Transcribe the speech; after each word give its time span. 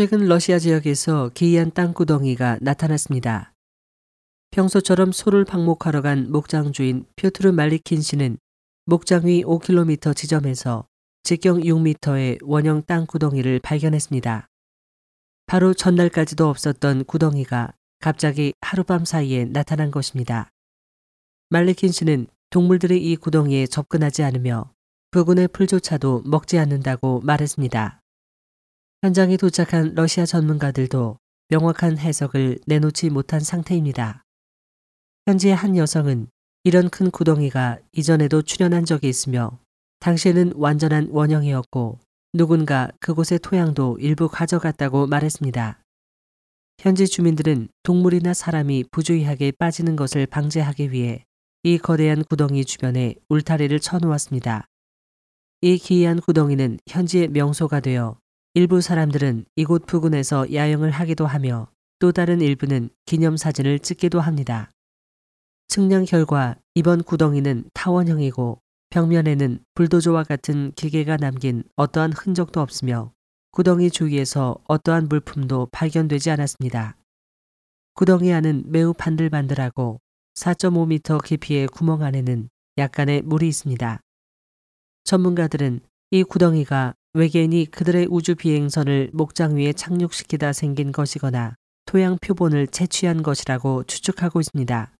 최근 0.00 0.20
러시아 0.20 0.58
지역에서 0.58 1.28
기이한 1.34 1.72
땅구덩이가 1.72 2.60
나타났습니다. 2.62 3.52
평소처럼 4.50 5.12
소를 5.12 5.44
방목하러 5.44 6.00
간 6.00 6.32
목장 6.32 6.72
주인 6.72 7.04
퓨트르 7.16 7.52
말리킨 7.52 8.00
씨는 8.00 8.38
목장 8.86 9.26
위 9.26 9.42
5km 9.42 10.16
지점에서 10.16 10.86
직경 11.22 11.60
6m의 11.60 12.38
원형 12.40 12.84
땅구덩이를 12.86 13.60
발견했습니다. 13.62 14.48
바로 15.44 15.74
전날까지도 15.74 16.48
없었던 16.48 17.04
구덩이가 17.04 17.74
갑자기 17.98 18.54
하룻밤 18.62 19.04
사이에 19.04 19.44
나타난 19.44 19.90
것입니다. 19.90 20.48
말리킨 21.50 21.92
씨는 21.92 22.26
동물들이 22.48 23.02
이 23.02 23.16
구덩이에 23.16 23.66
접근하지 23.66 24.22
않으며 24.22 24.72
부근의 25.10 25.48
풀조차도 25.48 26.22
먹지 26.24 26.58
않는다고 26.58 27.20
말했습니다. 27.22 27.99
현장에 29.02 29.38
도착한 29.38 29.94
러시아 29.94 30.26
전문가들도 30.26 31.16
명확한 31.48 31.96
해석을 31.96 32.58
내놓지 32.66 33.08
못한 33.08 33.40
상태입니다. 33.40 34.26
현지의 35.26 35.54
한 35.54 35.74
여성은 35.78 36.26
이런 36.64 36.90
큰 36.90 37.10
구덩이가 37.10 37.78
이전에도 37.92 38.42
출현한 38.42 38.84
적이 38.84 39.08
있으며 39.08 39.58
당시에는 40.00 40.52
완전한 40.54 41.08
원형이었고 41.10 41.98
누군가 42.34 42.90
그곳의 43.00 43.38
토양도 43.38 43.96
일부 44.00 44.28
가져갔다고 44.28 45.06
말했습니다. 45.06 45.82
현지 46.78 47.08
주민들은 47.08 47.68
동물이나 47.82 48.34
사람이 48.34 48.84
부주의하게 48.90 49.52
빠지는 49.52 49.96
것을 49.96 50.26
방지하기 50.26 50.92
위해 50.92 51.24
이 51.62 51.78
거대한 51.78 52.22
구덩이 52.22 52.66
주변에 52.66 53.14
울타리를 53.30 53.80
쳐놓았습니다. 53.80 54.66
이 55.62 55.78
기이한 55.78 56.20
구덩이는 56.20 56.78
현지의 56.86 57.28
명소가 57.28 57.80
되어 57.80 58.18
일부 58.52 58.80
사람들은 58.80 59.44
이곳 59.54 59.86
부근에서 59.86 60.52
야영을 60.52 60.90
하기도 60.90 61.24
하며 61.24 61.68
또 62.00 62.10
다른 62.10 62.40
일부는 62.40 62.90
기념사진을 63.06 63.78
찍기도 63.78 64.20
합니다. 64.20 64.72
측량 65.68 66.04
결과 66.04 66.56
이번 66.74 67.04
구덩이는 67.04 67.70
타원형이고 67.74 68.60
벽면에는 68.90 69.60
불도저와 69.74 70.24
같은 70.24 70.72
기계가 70.74 71.16
남긴 71.16 71.62
어떠한 71.76 72.12
흔적도 72.12 72.60
없으며 72.60 73.12
구덩이 73.52 73.88
주위에서 73.88 74.56
어떠한 74.66 75.08
물품도 75.08 75.68
발견되지 75.70 76.32
않았습니다. 76.32 76.96
구덩이 77.94 78.32
안은 78.32 78.64
매우 78.66 78.92
반들반들하고 78.94 80.00
4.5m 80.34 81.22
깊이의 81.22 81.68
구멍 81.68 82.02
안에는 82.02 82.48
약간의 82.78 83.22
물이 83.22 83.46
있습니다. 83.46 84.00
전문가들은 85.04 85.80
이 86.10 86.24
구덩이가 86.24 86.94
외계인이 87.12 87.66
그들의 87.66 88.06
우주 88.08 88.36
비행선을 88.36 89.10
목장 89.12 89.56
위에 89.56 89.72
착륙시키다 89.72 90.52
생긴 90.52 90.92
것이거나 90.92 91.54
토양 91.86 92.18
표본을 92.22 92.68
채취한 92.68 93.24
것이라고 93.24 93.82
추측하고 93.84 94.40
있습니다. 94.40 94.92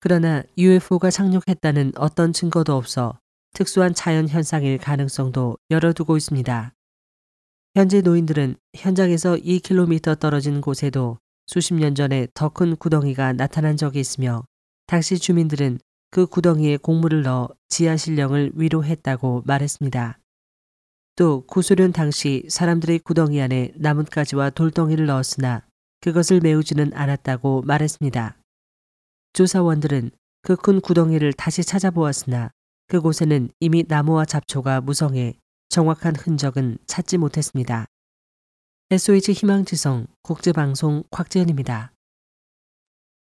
그러나 0.00 0.42
UFO가 0.58 1.10
착륙했다는 1.10 1.92
어떤 1.96 2.32
증거도 2.32 2.74
없어 2.74 3.18
특수한 3.54 3.94
자연 3.94 4.28
현상일 4.28 4.78
가능성도 4.78 5.58
열어두고 5.70 6.16
있습니다. 6.16 6.72
현재 7.76 8.00
노인들은 8.00 8.56
현장에서 8.74 9.36
2km 9.36 10.18
떨어진 10.18 10.60
곳에도 10.60 11.18
수십 11.46 11.74
년 11.74 11.94
전에 11.94 12.26
더 12.34 12.48
큰 12.48 12.74
구덩이가 12.74 13.34
나타난 13.34 13.76
적이 13.76 14.00
있으며 14.00 14.42
당시 14.86 15.18
주민들은 15.18 15.78
그 16.10 16.26
구덩이에 16.26 16.78
곡물을 16.78 17.22
넣어 17.22 17.48
지하 17.68 17.96
실령을 17.96 18.52
위로했다고 18.54 19.44
말했습니다. 19.46 20.18
또 21.16 21.44
구소련 21.46 21.92
당시 21.92 22.44
사람들의 22.48 23.00
구덩이 23.00 23.40
안에 23.40 23.72
나뭇가지와 23.76 24.50
돌덩이를 24.50 25.06
넣었으나 25.06 25.62
그것을 26.00 26.40
메우지는 26.40 26.92
않았다고 26.94 27.62
말했습니다. 27.62 28.36
조사원들은 29.34 30.10
그 30.42 30.56
큰 30.56 30.80
구덩이를 30.80 31.32
다시 31.32 31.62
찾아보았으나 31.62 32.50
그곳에는 32.88 33.50
이미 33.60 33.84
나무와 33.86 34.24
잡초가 34.24 34.80
무성해 34.80 35.38
정확한 35.68 36.16
흔적은 36.16 36.78
찾지 36.86 37.18
못했습니다. 37.18 37.86
SOH 38.90 39.32
희망지성 39.32 40.08
국제방송 40.22 41.04
곽재현입니다. 41.10 41.91